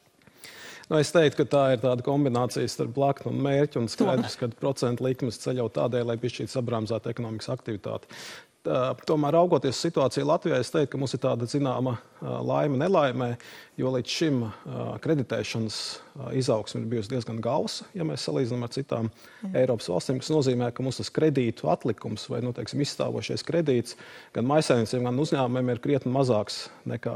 Nu, 0.92 1.00
es 1.00 1.14
teiktu, 1.16 1.42
ka 1.42 1.50
tā 1.50 1.62
ir 1.74 1.84
tāda 1.84 2.04
kombinācija 2.06 2.68
starp 2.70 2.92
blakni 2.94 3.32
un 3.32 3.40
mērķi. 3.42 3.80
Un 3.80 3.88
skaidrs, 3.90 4.36
ka 4.38 4.50
procentu 4.60 5.08
likmes 5.08 5.40
ceļ 5.42 5.64
jau 5.64 5.70
tādēļ, 5.80 6.10
lai 6.12 6.18
piešķirtu 6.22 6.54
sabrāmzētu 6.54 7.14
ekonomikas 7.14 7.50
aktivitāti. 7.54 8.20
Tomēr, 8.64 9.36
raugoties 9.36 9.82
situāciju 9.84 10.24
Latvijā, 10.30 10.62
es 10.64 10.72
teiktu, 10.72 10.94
ka 10.94 11.00
mums 11.02 11.14
ir 11.18 11.20
tāda 11.26 11.48
zināma 11.52 11.98
laime, 12.24 12.78
nelaimē, 12.80 13.34
jo 13.76 13.90
līdz 13.92 14.14
šim 14.16 14.38
kreditēšanas 15.04 15.80
izaugsme 16.38 16.84
ir 16.84 16.90
bijusi 16.92 17.10
diezgan 17.12 17.40
gausa, 17.44 17.88
ja 17.98 18.06
mēs 18.08 18.24
salīdzinām 18.28 18.64
ar 18.64 18.72
citām 18.72 19.08
mm. 19.10 19.56
Eiropas 19.58 19.90
valstīm, 19.90 20.20
kas 20.22 20.30
nozīmē, 20.32 20.70
ka 20.72 20.86
mums 20.86 21.02
tas 21.02 21.10
kredītu 21.12 21.68
atlikums 21.74 22.28
vai 22.30 22.40
nu, 22.46 22.54
teiksim, 22.56 22.84
izstāvošais 22.86 23.44
kredīts 23.48 23.98
gan 24.36 24.48
maisainiciem, 24.48 25.08
gan 25.10 25.20
uzņēmumiem 25.26 25.74
ir 25.74 25.82
krietni 25.84 26.14
mazāks 26.14 26.68
nekā 26.88 27.16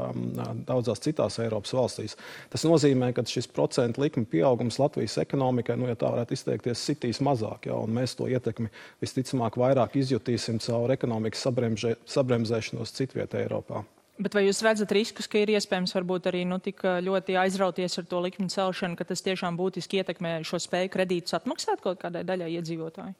daudzās 0.68 1.00
citās 1.04 1.38
Eiropas 1.40 1.72
valstīs. 1.78 2.18
Tas 2.52 2.66
nozīmē, 2.66 3.12
ka 3.16 3.24
šis 3.28 3.48
procentu 3.54 4.02
likuma 4.02 4.28
pieaugums 4.28 4.80
Latvijas 4.82 5.16
ekonomikai, 5.22 5.78
nu, 5.78 5.88
ja 5.88 5.96
tā 5.96 6.10
varētu 6.12 6.34
izteikties, 6.36 6.82
sitīs 6.90 7.22
mazāk, 7.24 7.70
ja, 7.70 7.78
un 7.78 7.94
mēs 7.96 8.18
to 8.18 8.28
ietekmi 8.28 8.68
visticamāk 9.04 9.56
vairāk 9.62 9.96
izjutīsim 10.02 10.58
caur 10.64 10.92
ekonomikas 10.92 11.37
sabremzēšanos 11.38 12.94
citvietā 12.96 13.42
Eiropā. 13.44 13.84
Bet 14.18 14.34
vai 14.34 14.48
jūs 14.48 14.64
redzat 14.66 14.90
riskus, 14.96 15.28
ka 15.30 15.38
ir 15.38 15.52
iespējams 15.54 15.94
varbūt 15.94 16.26
arī 16.26 16.42
nu, 16.48 16.58
tik 16.62 16.82
ļoti 16.82 17.36
aizrauties 17.38 18.00
ar 18.00 18.06
to 18.10 18.22
likmi 18.24 18.48
celšanu, 18.50 18.98
ka 18.98 19.06
tas 19.06 19.22
tiešām 19.22 19.54
būtiski 19.58 20.00
ietekmē 20.02 20.40
šo 20.48 20.58
spēju 20.64 20.90
kredītus 20.90 21.38
atmaksāt 21.38 21.84
kaut 21.84 22.02
kādai 22.02 22.24
daļai 22.26 22.50
iedzīvotāju? 22.58 23.14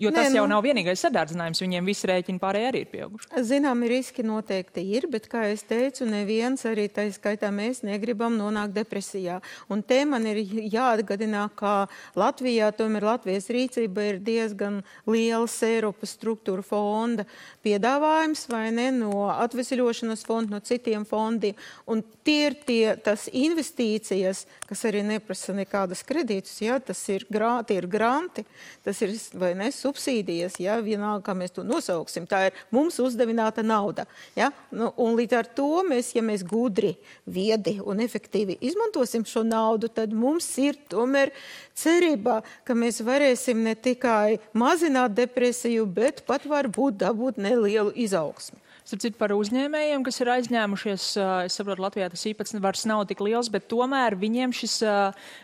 Jo 0.00 0.08
Nē, 0.08 0.16
tas 0.16 0.32
jau 0.32 0.46
nu, 0.46 0.54
nav 0.54 0.62
vienīgais 0.64 1.02
sadārdzinājums, 1.04 1.60
viņiem 1.60 1.88
visi 1.90 2.08
rēķini 2.08 2.40
pārējie 2.40 2.68
arī 2.70 2.80
ir 2.86 2.88
pieauguši. 2.88 3.26
Zināmi 3.44 3.90
riski 3.90 4.22
noteikti 4.24 4.80
ir, 4.96 5.04
bet, 5.12 5.26
kā 5.28 5.42
es 5.52 5.60
teicu, 5.68 6.06
neviens 6.08 6.64
arī 6.64 6.86
tā 6.88 7.04
skaitā 7.12 7.50
mēs 7.52 7.82
negribam 7.84 8.38
nonākt 8.40 8.72
depresijā. 8.78 9.42
Un 9.68 9.82
te 9.84 9.98
man 10.08 10.24
ir 10.30 10.40
jāatgadinā, 10.72 11.42
ka 11.52 11.74
Latvijā, 12.16 12.70
tomēr 12.78 13.04
Latvijas 13.10 13.50
rīcība 13.52 14.06
ir 14.08 14.22
diezgan 14.24 14.78
liels 15.04 15.58
Eiropas 15.68 16.16
struktūra 16.16 16.64
fonda 16.64 17.28
piedāvājums, 17.60 18.46
vai 18.48 18.70
ne, 18.72 18.88
no 18.96 19.28
atvesļošanas 19.34 20.24
fonda, 20.24 20.56
no 20.56 20.62
citiem 20.64 21.04
fondiem. 21.04 21.60
Un 21.84 22.00
tie 22.24 22.38
ir 22.48 22.58
tie, 22.64 22.96
tas 22.96 23.28
investīcijas, 23.28 24.46
kas 24.64 24.88
arī 24.88 25.04
neprasa 25.04 25.52
nekādas 25.60 26.00
kredītus, 26.08 26.56
jā, 26.64 26.80
tas 26.80 27.04
ir, 27.12 27.28
grā, 27.28 27.58
ir 27.68 27.84
granti, 27.90 28.48
tas 28.86 29.04
ir, 29.04 29.12
vai 29.36 29.52
ne, 29.58 29.68
subsīdijas, 29.90 30.58
ja, 30.62 30.78
vienalga, 30.84 31.24
kā 31.26 31.34
mēs 31.36 31.54
to 31.56 31.64
nosauksim, 31.66 32.26
tā 32.30 32.46
ir 32.48 32.58
mums 32.70 32.98
uzdevināta 33.02 33.64
nauda. 33.66 34.06
Ja? 34.38 34.50
Nu, 34.70 34.92
un 35.00 35.16
līdz 35.18 35.36
ar 35.40 35.50
to 35.56 35.82
mēs, 35.86 36.14
ja 36.14 36.22
mēs 36.22 36.44
gudri, 36.46 36.94
viedi 37.26 37.78
un 37.82 38.00
efektīvi 38.00 38.58
izmantosim 38.70 39.26
šo 39.26 39.42
naudu, 39.46 39.90
tad 39.92 40.14
mums 40.14 40.48
ir 40.62 40.78
tomēr 40.90 41.34
cerība, 41.74 42.40
ka 42.64 42.76
mēs 42.78 43.02
varēsim 43.04 43.62
ne 43.66 43.74
tikai 43.74 44.38
mazināt 44.54 45.16
depresiju, 45.18 45.86
bet 45.86 46.24
pat 46.28 46.46
varbūt 46.48 47.00
dabūt 47.02 47.40
nelielu 47.42 47.94
izaugsmu. 48.06 48.58
Starp 48.90 49.14
par 49.20 49.30
uzņēmējiem, 49.36 50.02
kas 50.02 50.16
ir 50.18 50.28
aizņēmušies, 50.32 51.04
es 51.46 51.56
saprotu, 51.60 51.84
Latvijā 51.84 52.08
tas 52.10 52.24
īpatsvars 52.26 52.82
nav 52.90 53.04
tik 53.06 53.20
liels, 53.22 53.46
bet 53.52 53.68
tomēr 53.70 54.16
viņiem 54.18 54.50
šis 54.56 54.72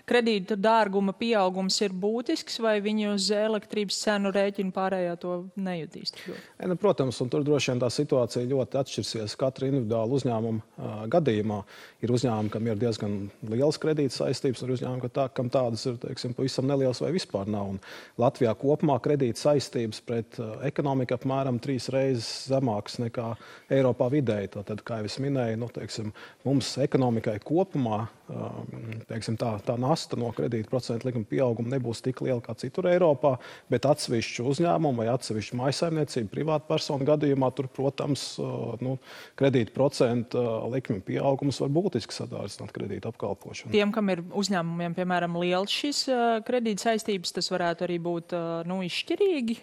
kredīta 0.08 0.56
dārguma 0.58 1.14
pieaugums 1.14 1.76
ir 1.84 1.94
būtisks, 1.94 2.58
vai 2.64 2.80
viņi 2.82 3.06
uz 3.12 3.28
elektrības 3.30 4.00
cenu 4.02 4.32
rēķinu 4.34 4.74
pārējā 4.74 5.12
to 5.22 5.36
nejutīs? 5.62 6.10
E, 6.26 6.66
nu, 6.66 6.74
protams, 6.80 7.20
un 7.22 7.30
tur 7.30 7.44
droši 7.46 7.70
vien 7.70 7.84
tā 7.84 7.90
situācija 7.94 8.50
ļoti 8.50 8.80
atšķirsies 8.82 9.38
katra 9.38 9.70
individuāla 9.70 10.18
uzņēmuma 10.18 11.06
gadījumā. 11.14 11.60
Ir 12.02 12.14
uzņēmumi, 12.18 12.50
kam 12.50 12.66
ir 12.66 12.82
diezgan 12.82 13.16
liels 13.46 13.78
kredīta 13.82 14.24
saistības, 14.24 14.64
un 14.66 14.74
uzņēmumi, 14.74 15.12
tā, 15.14 15.28
kam 15.36 15.52
tādas 15.54 15.86
ir 15.86 16.00
teiksim, 16.02 16.34
pavisam 16.34 16.66
nelielas 16.66 17.04
vai 17.04 17.12
vispār 17.14 17.46
nav. 17.50 17.76
Un 17.76 17.80
Latvijā 18.18 18.58
kopumā 18.58 18.98
kredīta 19.06 19.46
saistības 19.46 20.02
pret 20.06 20.42
ekonomiku 20.66 21.14
apmēram 21.14 21.62
trīs 21.62 21.86
reizes 21.94 22.50
zemākas 22.50 22.98
nekā 23.06 23.35
Eiropā 23.72 24.08
vidēji. 24.12 24.52
Tad, 24.56 24.82
kā 24.86 25.00
jau 25.00 25.08
es 25.08 25.18
minēju, 25.22 25.58
nu, 25.60 25.68
teiksim, 25.72 26.12
mums 26.46 26.72
ekonomikai 26.82 27.38
kopumā 27.44 28.06
um, 28.30 28.94
teiksim, 29.08 29.36
tā, 29.40 29.56
tā 29.66 29.76
nasta 29.80 30.18
no 30.18 30.30
kredīta 30.36 30.70
procentu 30.70 31.08
likuma 31.08 31.28
pieauguma 31.28 31.74
nebūs 31.74 32.02
tik 32.04 32.22
liela 32.24 32.42
kā 32.44 32.56
citur 32.58 32.88
Eiropā, 32.90 33.36
bet 33.72 33.88
atsevišķu 33.88 34.46
uzņēmumu 34.52 35.02
vai 35.02 35.08
atsevišķu 35.12 35.60
maisaimniecību 35.60 36.32
privātpersonu 36.32 37.06
gadījumā 37.08 37.50
tur, 37.56 37.70
protams, 37.72 38.26
uh, 38.42 38.74
nu, 38.84 38.96
kredīta 39.38 39.74
procentu 39.76 40.42
uh, 40.42 40.66
likuma 40.72 41.02
pieaugums 41.06 41.60
var 41.62 41.72
būtiski 41.76 42.16
sadārdzināt 42.16 42.74
kredīta 42.76 43.12
apkalpošanu. 43.12 43.74
Tiem, 43.74 43.94
kam 43.94 44.12
ir 44.14 44.24
uzņēmumiem, 44.36 44.96
piemēram, 44.98 45.38
liels 45.42 45.74
šis 45.74 46.06
uh, 46.10 46.26
kredīta 46.46 46.90
saistības, 46.90 47.34
tas 47.36 47.50
varētu 47.52 47.86
arī 47.88 47.98
būt 48.02 48.36
nu, 48.68 48.82
izšķirīgi. 48.86 49.60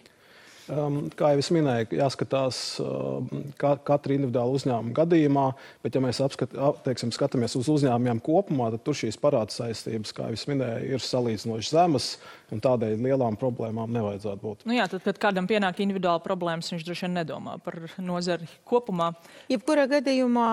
Um, 0.71 1.09
kā 1.11 1.33
jau 1.33 1.41
es 1.41 1.49
minēju, 1.51 1.89
jāskatās 1.97 2.57
uh, 2.79 3.25
ka, 3.59 3.73
katra 3.83 4.15
individuāla 4.15 4.55
uzņēmuma 4.55 4.95
gadījumā, 4.95 5.43
bet, 5.83 5.97
ja 5.97 6.01
mēs 6.03 6.21
apskat, 6.23 6.55
teiksim, 6.85 7.11
skatāmies 7.11 7.57
uz 7.59 7.67
uzņēmumiem 7.73 8.21
kopumā, 8.23 8.69
tad 8.71 8.85
tur 8.87 8.95
šīs 8.95 9.19
parāda 9.19 9.51
saistības, 9.51 10.13
kā 10.15 10.29
jau 10.29 10.37
es 10.37 10.45
minēju, 10.47 10.93
ir 10.95 11.03
salīdzinoši 11.03 11.73
zemas 11.75 12.13
un 12.53 12.61
tādēļ 12.63 12.95
lielām 13.03 13.37
problēmām 13.41 13.91
nevajadzētu 13.97 14.41
būt. 14.43 14.65
Nu 14.69 14.77
jā, 14.77 14.87
tad, 14.91 15.03
kad 15.05 15.19
kādam 15.27 15.49
pienāk 15.49 15.81
individuāla 15.83 16.23
problēmas, 16.23 16.71
viņš 16.73 16.87
droši 16.87 17.07
vien 17.07 17.17
nedomā 17.19 17.57
par 17.63 17.79
nozari 18.01 18.47
kopumā. 18.69 19.11
Jebkurā 19.51 19.87
gadījumā 19.91 20.49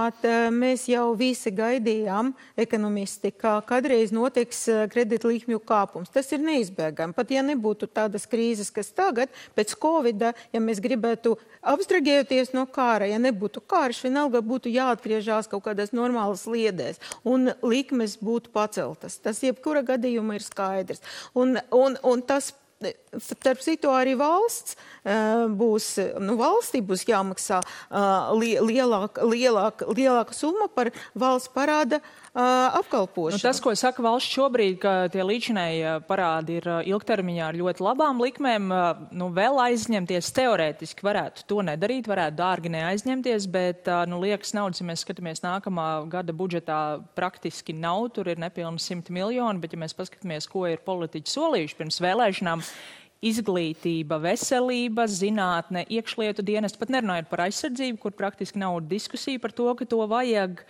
mēs 0.54 0.88
jau 0.90 1.10
visi 1.18 1.52
gaidījām, 1.54 2.32
ekonomisti, 2.60 3.32
ka 3.36 3.58
kādreiz 3.68 4.14
notiks 4.14 4.64
uh, 4.72 4.84
kredītlīkmju 4.90 5.62
kāpums. 5.68 6.12
Tas 6.12 6.32
ir 6.34 6.42
neizbēgami. 6.44 7.16
Pat 7.16 7.30
ja 7.32 7.44
nebūtu 7.46 7.88
tādas 7.92 8.26
krīzes, 8.30 8.72
kas 8.74 8.92
tagad 8.96 9.30
pēc 9.54 9.76
COVID 9.76 10.00
Covid, 10.00 10.22
ja 10.54 10.60
mēs 10.62 10.80
gribētu 10.82 11.34
abstragējoties 11.60 12.54
no 12.56 12.64
kāra, 12.70 13.08
ja 13.10 13.18
nebūtu 13.20 13.62
karš, 13.68 14.04
vienalga 14.06 14.40
būtu 14.44 14.72
jāatgriežās 14.72 15.48
kaut 15.50 15.64
kādās 15.66 15.92
normālas 15.92 16.46
sliedēs 16.46 17.00
un 17.28 17.50
likmes 17.62 18.16
būtu 18.20 18.52
paceltas. 18.54 19.18
Tas 19.20 19.42
jebkura 19.44 19.82
gadījuma 19.86 20.38
ir 20.38 20.44
skaidrs. 20.46 21.02
Un, 21.34 21.58
un, 21.74 21.89
un 22.06 22.22
tas 22.26 22.52
Starp 23.20 23.60
citu, 23.60 23.90
arī 23.92 24.14
valsts 24.16 24.78
būs, 25.60 25.88
nu, 26.24 26.38
valstī 26.40 26.80
būs 26.80 27.02
jāmaksā 27.04 27.58
lielāka, 28.40 29.26
lielāka, 29.28 29.88
lielāka 29.92 30.32
summa 30.32 30.70
par 30.72 30.88
valsts 31.12 31.52
parāda 31.52 31.98
apkalpošanu. 32.34 33.38
Nu, 33.38 33.42
tas, 33.42 33.58
ko 33.62 33.72
saka 33.74 34.02
valsts 34.04 34.30
šobrīd, 34.30 34.76
ka 34.82 34.92
tie 35.10 35.24
līdzinēji 35.26 35.94
parādi 36.06 36.60
ir 36.60 36.68
ilgtermiņā 36.92 37.48
ar 37.50 37.58
ļoti 37.58 37.82
labām 37.82 38.22
likmēm, 38.22 38.68
nu, 39.18 39.30
vēl 39.34 39.58
aizņemties. 39.64 40.30
Teorētiski 40.36 41.06
varētu 41.06 41.46
to 41.50 41.64
nedarīt, 41.66 42.10
varētu 42.10 42.38
dārgi 42.38 42.72
neaizņemties, 42.76 43.48
bet, 43.50 43.90
nu, 44.10 44.20
liekas 44.22 44.54
naudas, 44.54 44.82
ja 44.82 44.86
mēs 44.86 45.02
skatāmies 45.02 45.42
nākamā 45.42 45.88
gada 46.12 46.36
budžetā, 46.36 47.00
praktiski 47.18 47.74
nav, 47.74 48.12
tur 48.14 48.30
ir 48.30 48.38
nepilni 48.38 48.78
100 48.78 49.10
miljoni, 49.14 49.62
bet 49.62 49.74
ja 49.74 49.82
mēs 49.82 49.96
paskatāmies, 49.98 50.46
ko 50.50 50.68
ir 50.70 50.86
politiķi 50.86 51.34
solījuši 51.34 51.78
pirms 51.82 52.00
vēlēšanām, 52.04 52.64
izglītība, 53.20 54.16
veselība, 54.22 55.04
zinātne, 55.10 55.82
iekšlietu 55.92 56.44
dienas, 56.46 56.72
pat 56.78 56.94
nerunājot 56.94 57.28
par 57.28 57.44
aizsardzību, 57.48 58.00
kur 58.00 58.14
praktiski 58.16 58.62
nav 58.62 58.78
diskusija 58.88 59.42
par 59.42 59.52
to, 59.52 59.68
ka 59.76 59.84
to 59.84 60.00
vajag 60.08 60.62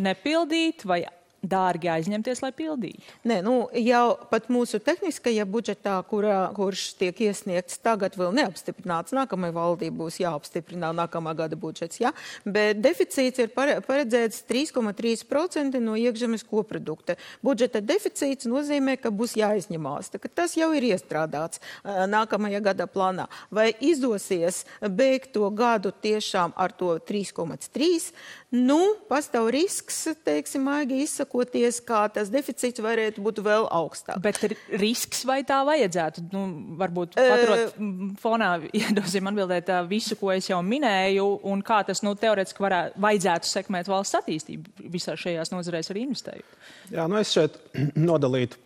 nepildīt 0.00 0.86
vai 0.88 1.04
dārgi 1.42 1.90
aizņemties, 1.90 2.40
lai 2.42 2.52
pildītu? 2.54 3.02
Nē, 3.26 3.40
nu, 3.44 3.54
jau 3.74 4.14
pat 4.30 4.46
mūsu 4.52 4.78
tehniskajā 4.82 5.44
budžetā, 5.50 5.96
kurā, 6.06 6.44
kurš 6.54 6.92
tiek 7.00 7.18
iesniegts 7.26 7.80
tagad, 7.82 8.16
vēl 8.18 8.34
neapstiprināts. 8.38 9.14
Nākamajai 9.16 9.56
valdībai 9.56 9.98
būs 10.04 10.20
jāapstiprina 10.22 10.92
nākamā 10.96 11.34
gada 11.38 11.58
budžets. 11.58 11.98
Ja? 12.02 12.12
Bet 12.46 12.80
deficīts 12.82 13.42
ir 13.42 13.50
paredzēts 13.54 14.44
3,3% 14.48 15.82
no 15.82 15.96
iekšzemes 15.98 16.46
koprodukta. 16.46 17.18
Budžeta 17.42 17.82
deficīts 17.82 18.46
nozīmē, 18.50 18.96
ka 19.02 19.10
būs 19.10 19.34
jāizņemās. 19.40 20.12
Tas 20.32 20.56
jau 20.58 20.70
ir 20.76 20.92
iestrādāts 20.92 21.62
nākamajā 21.82 22.62
gada 22.62 22.86
plānā. 22.86 23.26
Vai 23.50 23.72
izdosies 23.82 24.62
beigt 24.80 25.34
to 25.34 25.50
gadu 25.50 25.90
tiešām 25.90 26.54
ar 26.54 26.74
to 26.78 26.94
3,3%? 27.02 28.14
Nu, 28.52 28.76
pastāv 29.08 29.46
risks, 29.54 30.02
teiksim, 30.26 30.66
maigi 30.68 30.98
izsakoties, 31.06 31.78
kā 31.88 32.02
tas 32.12 32.28
deficīts 32.28 32.82
varētu 32.84 33.22
būt 33.24 33.40
vēl 33.46 33.64
augstāks. 33.72 34.20
Bet 34.20 34.42
risks 34.76 35.22
vai 35.24 35.38
tā 35.48 35.62
vajadzētu? 35.64 36.26
Nu, 36.34 36.42
varbūt 36.76 37.16
paturot 37.16 37.78
uh, 37.80 38.02
fonā, 38.20 38.50
iedosim 38.82 39.32
atbildēt 39.32 39.72
visu, 39.88 40.18
ko 40.20 40.34
es 40.34 40.50
jau 40.50 40.60
minēju, 40.66 41.24
un 41.48 41.64
kā 41.64 41.80
tas 41.88 42.04
nu, 42.04 42.12
teorētiski 42.12 42.66
varētu, 42.66 43.00
vajadzētu 43.00 43.52
sekmēt 43.54 43.88
valsts 43.88 44.20
attīstību 44.20 44.92
visā 44.92 45.16
šajās 45.16 45.54
nozarēs 45.54 45.88
arī 45.94 46.04
investējot. 46.10 46.60
Jā, 46.92 47.08
nu 47.08 47.22
es 47.22 47.32
šeit 47.32 47.56
nodalītu 48.10 48.60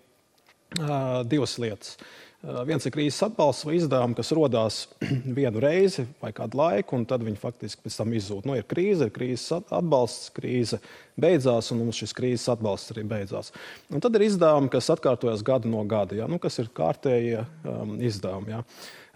uh, 0.83 1.23
divas 1.31 1.61
lietas. 1.62 1.95
Uh, 1.95 2.25
viens 2.67 2.85
ir 2.87 2.93
krīzes 2.95 3.25
atbalsts 3.26 3.67
vai 3.67 3.76
izdevumi, 3.79 4.17
kas 4.19 4.33
radās 4.37 4.76
vienu 5.38 5.62
reizi 5.62 6.07
vai 6.23 6.33
kādu 6.37 6.61
laiku, 6.61 6.99
un 6.99 7.07
tad 7.09 7.25
viņi 7.26 7.41
faktiski 7.41 7.83
pēc 7.85 7.97
tam 7.99 8.12
izzūd. 8.17 8.47
Nu, 8.49 8.57
ir 8.59 8.67
krīze, 8.69 9.09
ir 9.09 9.15
krīzes 9.15 9.65
atbalsts, 9.65 10.31
krīze 10.37 10.81
beidzās, 11.21 11.73
un 11.75 11.83
mums 11.83 11.99
šis 12.03 12.15
krīzes 12.17 12.50
atbalsts 12.53 12.95
arī 12.95 13.07
beidzās. 13.11 13.50
Un 13.91 14.05
tad 14.05 14.19
ir 14.19 14.26
izdevumi, 14.29 14.71
kas 14.73 14.93
atkārtojas 14.95 15.43
gadu 15.47 15.73
no 15.73 15.83
gada, 15.88 16.19
ja? 16.21 16.31
nu, 16.31 16.38
kas 16.43 16.61
ir 16.62 16.71
kārtējie 16.76 17.43
um, 17.65 17.97
izdevumi. 18.05 18.55
Ja? 18.55 18.62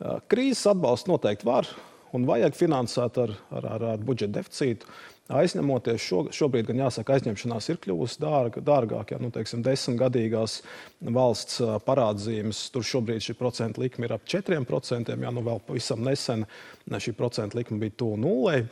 Uh, 0.01 0.19
krīzes 0.31 0.67
atbalstu 0.73 1.15
noteikti 1.15 1.49
var 1.49 1.71
un 2.17 2.27
vajag 2.27 2.57
finansēt 2.59 3.19
ar, 3.23 3.37
ar, 3.55 3.73
ar, 3.77 3.89
ar 3.95 4.05
budžeta 4.05 4.41
deficītu 4.41 4.89
aizņemoties. 5.31 6.03
Šo, 6.05 6.21
šobrīd, 6.35 6.69
gan 6.71 6.83
jāsaka, 6.85 7.17
aizņemšanās 7.17 7.71
ir 7.73 7.81
kļuvusi 7.85 8.21
dārga, 8.23 8.63
dārgāk. 8.65 9.15
Ja, 9.15 9.21
nu, 9.23 9.31
teiksim, 9.35 9.65
desmitgadīgās 9.67 10.61
valsts 11.01 11.61
parādzīmes, 11.87 12.67
tur 12.75 12.87
šobrīd 12.87 13.25
šī 13.27 13.37
procentu 13.39 13.85
likme 13.85 14.09
ir 14.09 14.17
ap 14.17 14.27
4%. 14.29 15.17
Ja, 15.17 15.35
nu, 15.35 15.45
vēl 15.47 15.63
pavisam 15.67 16.03
nesen 16.07 16.47
šī 16.91 17.15
procentu 17.19 17.61
likme 17.61 17.81
bija 17.83 17.99
tuvu 18.05 18.21
nulei. 18.21 18.65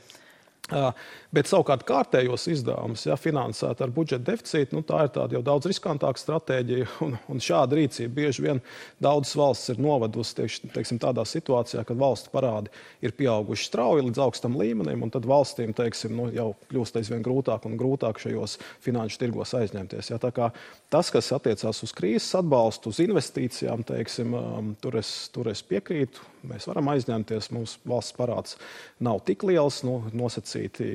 Bet 0.68 1.48
savukārt 1.48 1.86
kārtējos 1.88 2.44
izdevumus, 2.52 3.06
ja 3.08 3.16
finansēt 3.16 3.80
ar 3.84 3.92
budžeta 3.92 4.26
deficītu, 4.30 4.76
nu, 4.76 4.82
tā 4.84 5.06
ir 5.06 5.12
tāda 5.14 5.36
jau 5.38 5.42
daudz 5.44 5.68
riskantāka 5.70 6.20
stratēģija. 6.20 6.88
Un, 7.08 7.14
un 7.30 7.38
šāda 7.40 7.76
rīcība 7.78 8.10
bieži 8.16 8.42
vien 8.42 8.58
daudzas 9.02 9.36
valstis 9.38 9.72
ir 9.72 9.78
novedusi 9.80 10.34
teiksim, 10.36 10.70
teiksim, 10.74 10.98
tādā 11.00 11.22
situācijā, 11.28 11.84
kad 11.86 11.98
valsts 12.00 12.30
parādi 12.32 12.72
ir 13.04 13.14
pieauguši 13.16 13.68
strauji 13.68 14.04
līdz 14.08 14.20
augstam 14.24 14.56
līmenim, 14.58 15.04
un 15.06 15.12
tad 15.14 15.28
valstīm 15.28 15.72
teiksim, 15.78 16.16
nu, 16.18 16.26
jau 16.34 16.50
kļūst 16.72 16.98
aizvien 17.00 17.22
grūtāk 17.24 17.68
un 17.68 17.78
grūtāk 17.80 18.20
šajos 18.20 18.58
finanšu 18.84 19.22
tirgos 19.22 19.54
aizņemties. 19.56 20.10
Ja, 20.10 20.18
tas, 20.20 21.12
kas 21.14 21.30
attiecās 21.36 21.84
uz 21.86 21.94
krīzes 21.96 22.34
atbalstu, 22.40 22.92
uz 22.92 23.00
investīcijām, 23.04 23.86
teiksim, 23.88 24.34
tur, 24.82 24.98
es, 25.00 25.14
tur 25.32 25.52
es 25.54 25.64
piekrītu. 25.64 26.26
Mēs 26.46 26.68
varam 26.70 26.90
aizņemties, 26.92 27.50
mūsu 27.54 27.80
valsts 27.88 28.14
parāds 28.16 28.58
nav 29.04 29.22
tik 29.26 29.42
liels, 29.48 29.80
nu, 29.86 30.00
nosacīti 30.16 30.90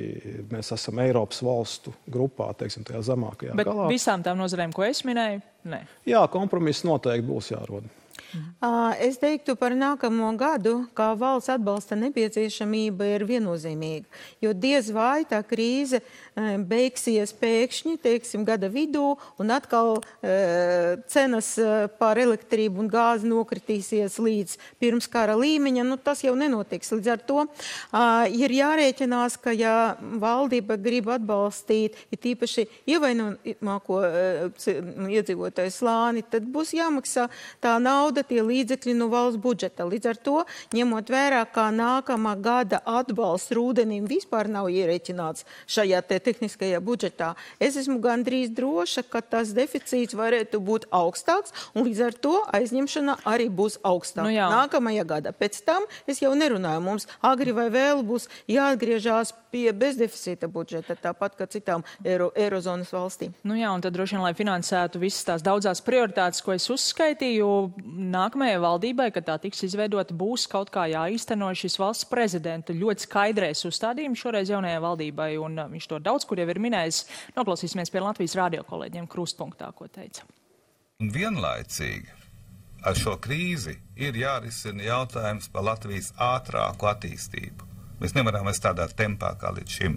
mēs 0.52 0.72
esam 0.76 1.02
Eiropas 1.04 1.42
valstu 1.44 1.92
grupā, 2.10 2.52
teiksim, 2.58 2.86
tajā 2.88 3.02
zemākajā 3.10 3.56
Bet 3.58 3.68
galā. 3.68 3.88
visām 3.92 4.24
tām 4.24 4.40
nozarēm, 4.40 4.72
ko 4.74 4.86
es 4.86 5.04
minēju, 5.04 5.42
ne. 5.72 5.84
Jā, 6.08 6.24
kompromiss 6.32 6.86
noteikti 6.86 7.28
būs 7.28 7.52
jārod. 7.52 7.88
Es 9.04 9.18
teiktu 9.22 9.54
par 9.58 9.74
nākamo 9.78 10.30
gadu, 10.38 10.74
kā 10.96 11.12
valsts 11.18 11.52
atbalsta 11.54 11.98
nepieciešamība 11.98 13.08
ir 13.14 13.26
viennozīmīga, 13.28 14.08
jo 14.42 14.52
diez 14.56 14.90
vai 14.94 15.24
tā 15.28 15.40
krīze 15.46 16.00
beigsies 16.68 17.34
pēkšņi, 17.38 17.96
teiksim, 18.02 18.44
gada 18.46 18.70
vidū, 18.72 19.14
un 19.38 19.52
atkal 19.54 20.00
cenas 21.10 21.52
par 22.00 22.18
elektrību 22.18 22.82
un 22.82 22.90
gāzi 22.90 23.28
nokritīsies 23.30 24.18
līdz 24.18 24.56
pirms 24.82 25.08
kara 25.10 25.36
līmeņa. 25.38 25.86
Nu, 25.86 25.98
tas 26.00 26.24
jau 26.24 26.34
nenotiks. 26.38 26.90
Līdz 26.94 27.12
ar 27.14 27.22
to 27.28 27.44
ir 28.34 28.56
jārēķinās, 28.58 29.38
ka 29.42 29.54
ja 29.54 29.74
valdība 30.00 30.78
grib 30.80 31.10
atbalstīt, 31.14 31.98
ir 32.10 32.22
tīpaši 32.24 32.66
ievainojamāko 32.94 34.00
uh, 34.00 34.70
iedzīvotāju 35.14 35.74
slāni, 35.74 36.24
tad 36.30 36.46
būs 36.50 36.74
jāmaksā 36.76 37.28
tā 37.62 37.76
nauda, 37.82 38.23
tie 38.28 38.42
līdzekļi 38.44 38.94
no 38.98 39.08
valsts 39.12 39.40
budžeta. 39.40 39.86
Līdz 39.88 40.10
ar 40.10 40.20
to, 40.26 40.36
ņemot 40.76 41.12
vērā, 41.12 41.42
kā 41.54 41.68
nākamā 41.74 42.34
gada 42.40 42.80
atbalsts 42.84 43.54
rūdenim 43.54 44.08
vispār 44.10 44.50
nav 44.50 44.70
ierēķināts 44.72 45.46
šajā 45.70 46.02
te 46.08 46.18
tehniskajā 46.24 46.80
budžetā, 46.84 47.34
es 47.62 47.78
esmu 47.80 48.00
gandrīz 48.04 48.52
droša, 48.54 49.06
ka 49.08 49.22
tas 49.22 49.54
deficīts 49.56 50.16
varētu 50.18 50.60
būt 50.64 50.88
augstāks, 50.94 51.54
un 51.74 51.88
līdz 51.88 52.02
ar 52.08 52.18
to 52.26 52.34
aizņemšana 52.56 53.20
arī 53.28 53.50
būs 53.52 53.78
augstāka 53.84 54.28
nu 54.28 54.34
jā. 54.34 54.48
nākamajā 54.52 55.06
gadā. 55.08 55.34
Pēc 55.36 55.60
tam 55.66 55.86
es 56.10 56.22
jau 56.24 56.34
nerunāju, 56.38 56.82
mums 56.84 57.08
agri 57.22 57.54
vai 57.56 57.68
vēl 57.72 58.04
būs 58.06 58.28
jāatgriežās 58.50 59.34
pie 59.54 59.68
bezdeficīta 59.76 60.48
budžeta, 60.50 60.96
tāpat 60.98 61.36
kā 61.38 61.46
citām 61.50 61.84
Eiro, 62.02 62.30
Eirozonas 62.34 62.90
valstīm. 62.94 63.34
Nu 63.46 63.54
jā, 63.58 63.70
un 63.70 63.84
tad 63.84 63.94
droši 63.94 64.16
vien, 64.16 64.24
lai 64.24 64.34
finansētu 64.34 65.02
visas 65.02 65.26
tās 65.28 65.44
daudzās 65.46 65.82
prioritātes, 65.86 66.42
ko 66.42 66.56
es 66.56 66.66
uzskaitīju, 66.74 67.48
nākamajai 68.14 68.58
valdībai, 68.64 69.10
kad 69.14 69.28
tā 69.28 69.38
tiks 69.44 69.62
izveidota, 69.68 70.16
būs 70.18 70.48
kaut 70.50 70.72
kā 70.74 70.88
jāīsteno 70.90 71.52
šis 71.54 71.78
valsts 71.78 72.08
prezidenta 72.10 72.74
ļoti 72.74 73.06
skaidrais 73.06 73.62
uzstādījums 73.68 74.24
šoreiz 74.24 74.50
jaunajai 74.50 74.82
valdībai, 74.82 75.30
un 75.42 75.60
uh, 75.60 75.70
viņš 75.70 75.90
to 75.92 76.00
daudz 76.02 76.26
kur 76.26 76.42
jau 76.42 76.48
ir 76.50 76.62
minējis. 76.62 77.04
Noklausīsimies 77.38 77.92
pie 77.94 78.02
Latvijas 78.02 78.34
radio 78.40 78.66
kolēģiem 78.66 79.06
krustpunktā, 79.10 79.70
ko 79.78 79.86
teica. 79.92 80.26
Un 81.02 81.10
vienlaicīgi 81.14 82.10
ar 82.84 82.98
šo 82.98 83.14
krīzi 83.22 83.78
ir 83.96 84.18
jārisina 84.18 84.84
jautājums 84.84 85.48
par 85.52 85.66
Latvijas 85.70 86.10
ātrāku 86.20 86.90
attīstību. 86.90 87.73
Mēs 88.04 88.12
nevaram 88.12 88.44
vairs 88.44 88.60
tādā 88.60 88.84
tempā 88.92 89.30
kā 89.40 89.48
līdz 89.56 89.74
šim. 89.78 89.94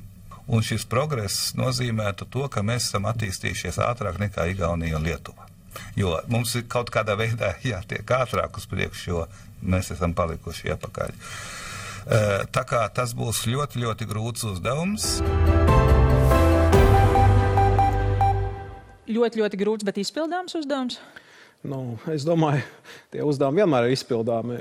Un 0.48 0.62
šis 0.64 0.86
progress 0.88 1.50
nozīmētu 1.60 2.30
to, 2.32 2.46
ka 2.48 2.62
mēs 2.64 2.86
esam 2.86 3.04
attīstījušies 3.10 3.82
ātrāk 3.84 4.16
nekā 4.22 4.46
Igaunija 4.54 4.96
un 4.96 5.04
Lietuva. 5.04 5.50
Jo 6.00 6.14
mums 6.32 6.54
ir 6.56 6.64
kaut 6.72 6.88
kādā 6.94 7.18
veidā 7.20 7.52
jātiek 7.68 8.08
ātrāk 8.16 8.62
uz 8.62 8.70
priekšu, 8.72 9.10
jo 9.12 9.26
mēs 9.60 9.92
esam 9.98 10.16
palikuši 10.16 10.72
iepakaļ. 10.72 11.20
Tā 12.56 12.64
kā 12.70 12.86
tas 12.96 13.12
būs 13.12 13.44
ļoti, 13.52 13.84
ļoti 13.84 14.08
grūts 14.08 14.48
uzdevums. 14.54 15.10
Ļoti, 19.12 19.44
ļoti 19.44 19.60
grūts, 19.60 19.84
bet 19.84 20.00
izpildāms 20.00 20.56
uzdevums. 20.56 21.02
Nu, 21.66 21.98
es 22.14 22.22
domāju, 22.28 22.62
tie 23.12 23.24
uzdevumi 23.26 23.64
vienmēr 23.64 23.88
ir 23.88 23.96
izpildāmi. 23.96 24.58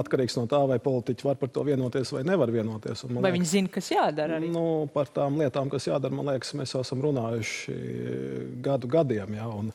Atkarīgs 0.00 0.36
no 0.36 0.44
tā, 0.50 0.60
vai 0.68 0.76
politiķi 0.82 1.26
var 1.26 1.38
par 1.40 1.50
to 1.54 1.64
vienoties 1.66 2.12
vai 2.14 2.22
nevar 2.28 2.52
vienoties. 2.52 3.06
Un, 3.06 3.16
vai 3.16 3.30
liekas, 3.30 3.38
viņi 3.38 3.50
zina, 3.50 3.72
kas 3.72 3.88
jādara? 3.94 4.38
Arī? 4.38 4.50
Nu, 4.52 4.84
par 4.94 5.08
tām 5.14 5.40
lietām, 5.40 5.72
kas 5.72 5.88
jādara, 5.88 6.14
man 6.14 6.28
liekas, 6.34 6.52
mēs 6.60 6.76
jau 6.76 6.84
esam 6.84 7.02
runājuši 7.04 7.78
gadu 8.64 8.90
gadiem. 8.92 9.32
Ja, 9.40 9.48
un, 9.48 9.72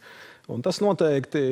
un 0.54 0.66
tas 0.66 0.82
noteikti 0.86 1.44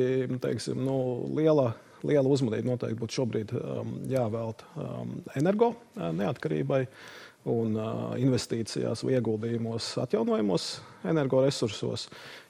teiksim, 0.42 0.80
nu, 0.86 0.96
liela. 1.38 1.72
Liela 2.06 2.30
uzmanība 2.30 2.62
noteikti 2.62 2.94
būtu 2.94 3.16
šobrīd 3.16 3.52
um, 3.58 3.88
jāvelta 4.06 4.68
um, 4.78 5.16
energo 5.34 5.72
neatkarībai. 5.98 6.78
Uh, 6.84 7.27
un 7.48 7.76
investīcijās 8.20 9.02
vai 9.04 9.16
ieguldījumos 9.16 9.90
atjaunojamos 10.04 10.68
energoresursos. 11.08 12.08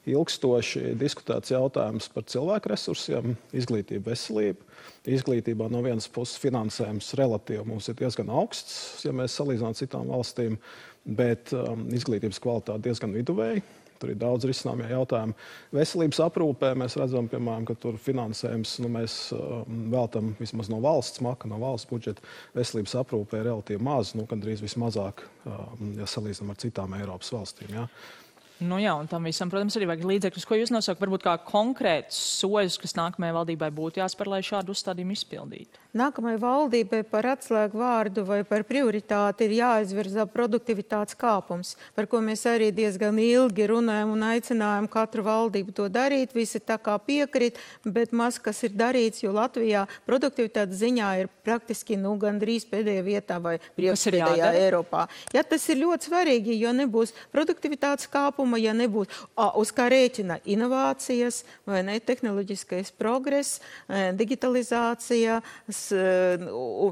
Ilgstoši 0.09 0.95
diskutēts 0.99 1.53
jautājums 1.53 2.09
par 2.13 2.25
cilvēku 2.29 2.71
resursiem, 2.71 3.35
izglītību, 3.55 4.05
veselību. 4.09 4.69
Izglītībā 5.09 5.69
no 5.71 5.83
vienas 5.85 6.09
puses 6.11 6.39
finansējums 6.41 7.13
relatīvi 7.19 7.65
mums 7.67 7.89
ir 7.91 7.97
diezgan 7.99 8.31
augsts, 8.33 9.03
ja 9.05 9.13
mēs 9.15 9.37
salīdzinām 9.39 9.77
citām 9.77 10.09
valstīm, 10.11 10.57
bet 11.05 11.53
um, 11.55 11.87
izglītības 11.95 12.41
kvalitāte 12.43 12.89
diezgan 12.89 13.15
viduvēja. 13.15 13.63
Tur 13.99 14.13
ir 14.13 14.19
daudz 14.19 14.47
risināmie 14.47 14.87
jautājumi. 14.89 15.35
Veselības 15.75 16.21
aprūpē 16.23 16.71
mēs 16.79 16.95
redzam, 16.99 17.27
piemēram, 17.31 17.67
ka 17.67 17.75
tur 17.79 17.99
finansējums 17.99 18.77
nu, 18.83 18.91
mēs 18.95 19.17
um, 19.35 19.83
veltam 19.91 20.33
vismaz 20.39 20.71
no 20.71 20.79
valsts 20.83 21.23
maka, 21.25 21.49
no 21.51 21.59
valsts 21.61 21.89
budžeta. 21.89 22.23
Veselības 22.55 22.95
aprūpē 23.03 23.41
ir 23.41 23.49
relatīvi 23.51 23.83
maz, 23.83 24.13
nu, 24.15 24.27
gandrīz 24.29 24.63
vismazāk, 24.63 25.25
um, 25.45 25.93
ja 25.99 26.07
salīdzinām 26.09 26.55
ar 26.55 26.63
citām 26.63 26.97
Eiropas 26.99 27.33
valstīm. 27.35 27.75
Ja. 27.75 27.87
Nu 28.59 28.75
jā, 28.75 28.91
un 28.99 29.07
tam 29.07 29.23
visam, 29.23 29.47
protams, 29.47 29.77
arī 29.79 29.87
vajag 29.87 30.01
līdzekļus. 30.03 30.45
Ko 30.47 30.57
jūs 30.59 30.71
nosaukat, 30.73 30.99
varbūt 31.05 31.23
kā 31.23 31.35
konkrētus 31.47 32.17
soļus, 32.41 32.75
kas 32.81 32.97
nākamajai 32.97 33.35
valdībai 33.37 33.69
būtu 33.71 34.01
jāspēr, 34.01 34.33
lai 34.33 34.39
šādu 34.43 34.73
uzstādījumu 34.75 35.15
izpildītu? 35.15 35.79
Nākamajai 35.95 36.41
valdībai 36.43 36.99
par 37.07 37.25
atslēgu 37.31 37.79
vārdu 37.79 38.25
vai 38.27 38.41
par 38.45 38.65
prioritāti 38.67 39.47
ir 39.47 39.55
jāizvirza 39.61 40.25
produktivitātes 40.29 41.15
kāpums, 41.17 41.71
par 41.95 42.05
ko 42.11 42.19
mēs 42.21 42.43
arī 42.51 42.67
diezgan 42.75 43.17
ilgi 43.23 43.69
runājam 43.71 44.11
un 44.13 44.27
aicinājam 44.27 44.89
katru 44.91 45.23
valdību 45.25 45.77
to 45.79 45.87
darīt. 45.89 46.35
Visi 46.35 46.59
tā 46.59 46.77
kā 46.83 46.97
piekrīt, 46.99 47.57
bet 47.87 48.11
maz 48.11 48.41
kas 48.43 48.59
ir 48.67 48.75
darīts, 48.75 49.23
jo 49.23 49.31
Latvijā 49.33 49.85
produktivitātes 50.05 50.83
ziņā 50.83 51.13
ir 51.23 51.31
praktiski 51.47 51.97
nu, 51.97 52.17
gandrīz 52.19 52.67
pēdējā 52.69 53.07
vietā 53.07 53.39
vai 53.41 53.55
priekšpēdējā 53.79 54.51
Eiropā. 54.65 55.07
Ja 55.33 55.47
tas 55.47 55.63
ir 55.71 55.79
ļoti 55.85 56.11
svarīgi, 56.11 56.59
jo 56.59 56.75
nebūs 56.75 57.15
produktivitātes 57.31 58.11
kāpuma 58.11 58.48
ieguvuma, 58.49 58.59
ja 58.59 58.73
nebūs 58.73 59.07
uz 59.59 59.71
kā 59.75 59.89
rēķina 59.89 60.39
inovācijas, 60.45 61.43
vai 61.65 61.83
ne, 61.83 61.99
tehnoloģiskais 61.99 62.91
progress, 62.97 63.59
e, 63.87 64.11
digitalizācija, 64.13 65.41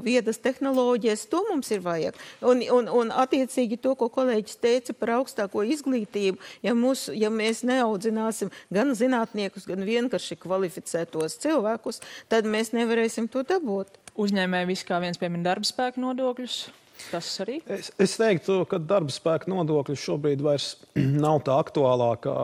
viedas 0.02 0.38
tehnoloģijas, 0.38 1.26
to 1.28 1.42
mums 1.50 1.70
ir 1.70 1.80
vajag. 1.80 2.14
Un, 2.42 2.62
un, 2.70 2.88
un 2.88 3.10
attiecīgi 3.10 3.78
to, 3.80 3.94
ko 3.94 4.08
kolēģis 4.08 4.60
teica 4.60 4.94
par 4.94 5.18
augstāko 5.18 5.64
izglītību, 5.64 6.38
ja, 6.62 6.74
mūs, 6.74 7.08
ja 7.14 7.30
mēs 7.30 7.64
neaudzināsim 7.66 8.50
gan 8.70 8.94
zinātniekus, 8.94 9.66
gan 9.68 9.84
vienkārši 9.84 10.38
kvalificētos 10.38 11.38
cilvēkus, 11.42 12.02
tad 12.28 12.46
mēs 12.46 12.72
nevarēsim 12.72 13.28
to 13.28 13.42
dabūt. 13.42 13.98
Uzņēmēji 14.18 14.66
visu 14.72 14.86
kā 14.88 14.98
viens 15.02 15.18
piemin 15.18 15.44
darba 15.46 15.66
spēku 15.66 16.02
nodokļus. 16.02 16.66
Tas 17.08 17.30
arī? 17.44 17.58
Es, 17.70 17.90
es 18.00 18.16
teiktu, 18.20 18.60
ka 18.68 18.80
darba 18.82 19.12
spēka 19.14 19.50
nodokļi 19.50 19.96
šobrīd 19.98 20.44
vairs 20.44 20.72
nav 21.24 21.42
tā 21.46 21.58
aktuālākā 21.62 22.36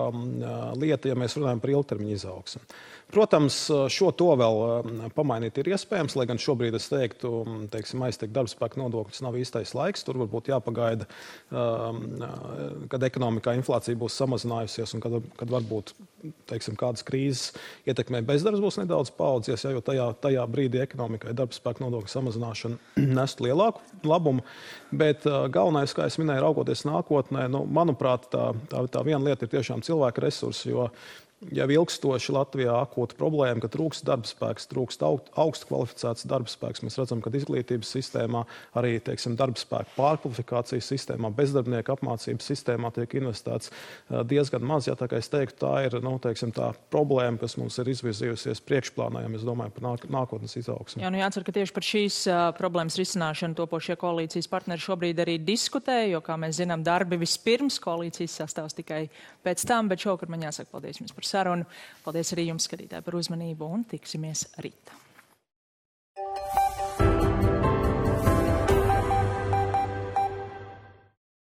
lieta, 0.81 1.11
ja 1.11 1.19
mēs 1.19 1.39
runājam 1.39 1.63
par 1.63 1.75
ilgtermiņa 1.75 2.19
izaugsmu. 2.19 2.65
Protams, 3.15 3.57
šo 3.93 4.09
to 4.17 4.31
vēl 4.41 4.57
pamainīt 5.15 5.59
ir 5.61 5.69
iespējams, 5.75 6.17
lai 6.19 6.25
gan 6.27 6.41
šobrīd 6.41 6.75
es 6.75 6.89
teiktu, 6.91 7.31
teiksim, 7.71 8.03
aizteikt 8.07 8.35
darbspēka 8.35 8.81
nodokļus 8.81 9.23
nav 9.23 9.37
īstais 9.39 9.75
laiks. 9.77 10.03
Tur 10.07 10.19
varbūt 10.25 10.51
jāpagaida, 10.51 11.07
kad 12.91 13.07
ekonomikā 13.11 13.55
inflācija 13.61 14.01
būs 14.01 14.19
samazinājusies 14.19 14.97
un 14.97 15.05
kad, 15.05 15.21
kad 15.39 15.53
varbūt 15.53 15.95
teiksim, 16.49 16.77
kādas 16.81 17.05
krīzes 17.07 17.53
ietekmē 17.89 18.23
bezdarbs 18.27 18.63
būs 18.63 18.79
nedaudz 18.81 19.13
paaudzies, 19.15 19.65
ja, 19.67 19.73
jo 19.75 19.83
tajā, 19.85 20.09
tajā 20.25 20.45
brīdī 20.51 20.83
ekonomikai 20.85 21.35
darbspēka 21.37 21.85
nodokļu 21.85 22.13
samazināšana 22.13 22.79
nestu 23.19 23.49
lielāku 23.49 23.85
labumu. 24.09 24.44
Bet 24.95 25.25
galvenais, 25.27 25.95
kā 25.97 26.07
jau 26.07 26.23
minēju, 26.23 26.45
raugoties 26.45 26.85
nākotnē, 26.87 27.49
nu, 27.51 27.65
manuprāt, 27.67 28.29
tā, 28.31 28.53
tā, 28.71 28.85
tā 28.93 29.03
viena 29.07 29.23
lieta 29.25 29.47
ir 29.47 29.53
tiešām 29.57 29.83
cilvēka 29.83 30.23
resursi. 30.23 30.71
Jo 30.71 30.89
jau 31.53 31.67
ilgstoši 31.71 32.35
Latvijā 32.35 32.75
akūta 32.85 33.17
problēma, 33.19 33.63
ka 33.63 33.71
trūkst 33.73 34.07
darba 34.07 34.29
spēks, 34.29 34.69
trūkst 34.71 35.05
augstu 35.05 35.69
kvalificēts 35.69 36.29
darba 36.31 36.51
spēks. 36.51 36.85
Mēs 36.85 36.99
redzam, 37.01 37.23
ka 37.25 37.33
izglītības 37.35 37.91
sistēmā, 37.97 38.45
arī 38.79 38.97
teiksim, 39.05 39.37
darba 39.39 39.61
spēka 39.61 39.93
pārkvalifikācijas 39.99 40.89
sistēmā, 40.93 41.31
bezdarbnieku 41.35 41.95
apmācības 41.95 42.51
sistēmā 42.53 42.93
tiek 42.95 43.17
investēts 43.21 43.73
diezgan 44.31 44.65
maz. 44.67 44.89
Ja, 44.89 44.97
tā, 44.99 45.09
teiktu, 45.09 45.59
tā 45.65 45.75
ir 45.87 45.99
nu, 46.05 46.17
teiksim, 46.23 46.53
tā 46.55 46.71
problēma, 46.95 47.41
kas 47.43 47.57
mums 47.61 47.79
ir 47.83 47.91
izvirzījusies 47.95 48.63
priekšplānā, 48.65 49.25
ja 49.25 49.33
mēs 49.33 49.47
domājam 49.47 49.75
par 49.77 49.87
nāk, 49.89 50.07
nākotnes 50.13 50.57
izaugsmu. 50.61 51.03
Jā, 51.03 51.13
nu 51.13 51.21
jācer, 51.21 51.47
ka 51.47 51.55
tieši 51.57 51.75
par 51.77 51.89
šīs 51.89 52.21
uh, 52.31 52.45
problēmas 52.59 52.99
risināšanu 53.01 53.59
topošie 53.59 53.99
koalīcijas 54.01 54.51
partneri 54.53 54.85
šobrīd 54.85 55.23
arī 55.25 55.39
diskutē, 55.43 56.05
jo, 56.13 56.23
kā 56.25 56.39
mēs 56.41 56.59
zinām, 56.61 56.85
darbi 56.87 57.19
vispirms 57.21 57.81
koalīcijas 57.83 58.39
sastāvs 58.43 58.77
tikai 58.79 59.05
pēc 59.45 59.65
tam, 59.69 59.91
bet 59.91 60.05
šovakar 60.05 60.33
man 60.33 60.47
jāsaka 60.47 60.73
paldies 60.73 61.01
jums 61.01 61.15
par 61.17 61.29
sarunu. 61.35 61.69
Paldies 62.05 62.35
arī 62.37 62.49
jums, 62.51 62.69
skatītāji, 62.71 63.07
par 63.07 63.19
uzmanību 63.21 63.73
un 63.77 63.89
tiksimies 63.91 64.49
rīt. 64.65 64.95